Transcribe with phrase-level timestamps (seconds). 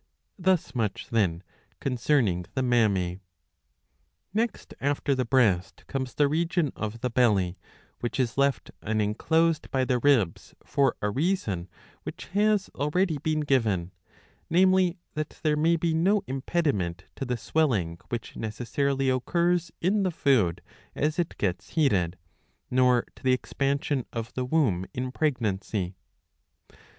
[0.01, 0.03] ^
[0.39, 1.43] Thus much then
[1.79, 3.19] concerning the mammae.
[4.33, 7.59] Next after the breast comes the region of the belly,
[7.99, 11.69] which is left unenclosed by the ribs for a reason
[12.01, 13.91] which has already been given;^^
[14.49, 20.09] namely that there may be no impediment to the swelling which necessarily occurs in the
[20.09, 20.63] food
[20.95, 22.17] as it gets heated,
[22.71, 25.93] nor to the expansion of the womb in pregnancy.